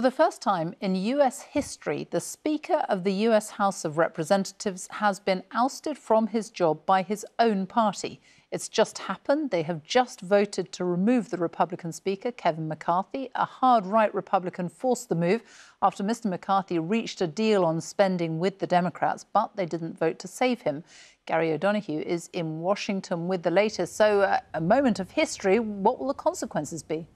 [0.00, 4.88] For the first time in US history, the Speaker of the US House of Representatives
[4.92, 8.18] has been ousted from his job by his own party.
[8.50, 9.50] It's just happened.
[9.50, 13.28] They have just voted to remove the Republican Speaker, Kevin McCarthy.
[13.34, 15.42] A hard right Republican forced the move
[15.82, 16.30] after Mr.
[16.30, 20.62] McCarthy reached a deal on spending with the Democrats, but they didn't vote to save
[20.62, 20.82] him.
[21.26, 23.96] Gary O'Donoghue is in Washington with the latest.
[23.96, 25.58] So, uh, a moment of history.
[25.58, 27.06] What will the consequences be?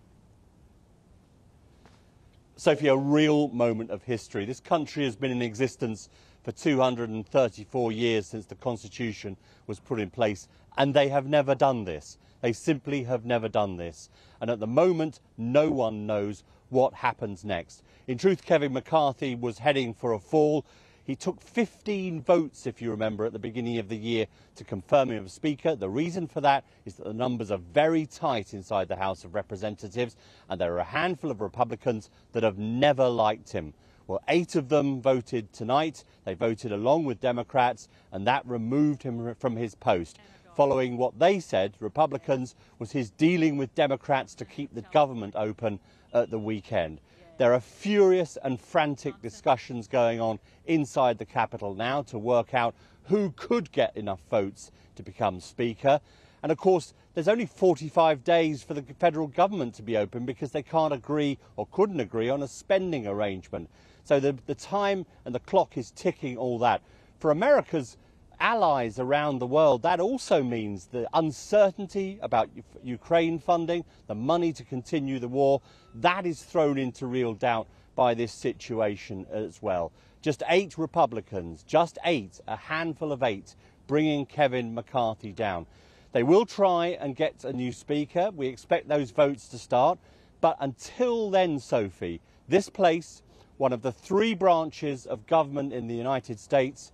[2.65, 4.47] Sophie, a real moment of history.
[4.47, 6.09] This country has been in existence
[6.43, 11.85] for 234 years since the Constitution was put in place, and they have never done
[11.85, 12.17] this.
[12.41, 14.09] They simply have never done this.
[14.41, 17.83] And at the moment, no one knows what happens next.
[18.07, 20.65] In truth, Kevin McCarthy was heading for a fall.
[21.07, 24.27] He took 15 votes, if you remember, at the beginning of the year
[24.57, 25.77] to confirm him as Speaker.
[25.77, 29.35] The reason for that is that the numbers are very tight inside the House of
[29.35, 30.17] Representatives,
[30.49, 33.75] and there are a handful of Republicans that have never liked him.
[34.07, 36.05] Well, eight of them voted tonight.
[36.25, 40.19] They voted along with Democrats, and that removed him from his post.
[40.57, 45.81] Following what they said, Republicans, was his dealing with Democrats to keep the government open
[46.15, 47.01] at the weekend.
[47.37, 52.77] There are furious and frantic discussions going on inside the Capitol now to work out
[53.05, 56.01] who could get enough votes to become Speaker.
[56.45, 60.53] And of course, there's only 45 days for the federal government to be open because
[60.53, 63.69] they can't agree or couldn't agree on a spending arrangement.
[64.05, 66.83] So the, the time and the clock is ticking all that.
[67.19, 67.97] For America's
[68.41, 72.51] allies around the world, that also means the uncertainty about
[72.83, 75.61] Ukraine funding, the money to continue the war,
[75.95, 79.93] that is thrown into real doubt by this situation as well.
[80.23, 83.55] Just eight Republicans, just eight, a handful of eight,
[83.87, 85.67] bringing Kevin McCarthy down.
[86.13, 88.31] They will try and get a new speaker.
[88.35, 89.99] We expect those votes to start.
[90.41, 93.23] But until then, Sophie, this place,
[93.57, 96.93] one of the three branches of government in the United States,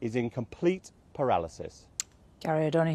[0.00, 1.86] is in complete paralysis.
[2.40, 2.94] Gary O'Donoghue.